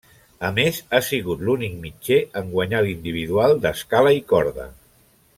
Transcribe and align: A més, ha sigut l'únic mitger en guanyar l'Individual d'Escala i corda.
A 0.47 0.49
més, 0.53 0.77
ha 0.93 1.01
sigut 1.07 1.43
l'únic 1.49 1.75
mitger 1.83 2.17
en 2.41 2.49
guanyar 2.55 2.81
l'Individual 2.85 3.53
d'Escala 3.67 4.15
i 4.21 4.25
corda. 4.33 4.67